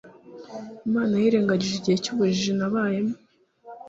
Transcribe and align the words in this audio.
imana 0.87 1.13
yirengagije 1.21 1.73
igihe 1.77 1.97
cy'ubujiji 2.03 2.51
twabayemo 2.57 3.15